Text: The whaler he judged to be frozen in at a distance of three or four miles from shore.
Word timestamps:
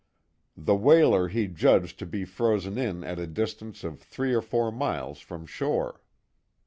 The 0.57 0.73
whaler 0.75 1.27
he 1.27 1.47
judged 1.47 1.99
to 1.99 2.07
be 2.07 2.25
frozen 2.25 2.75
in 2.79 3.03
at 3.03 3.19
a 3.19 3.27
distance 3.27 3.83
of 3.83 3.99
three 4.01 4.33
or 4.33 4.41
four 4.41 4.71
miles 4.71 5.19
from 5.19 5.45
shore. 5.45 6.01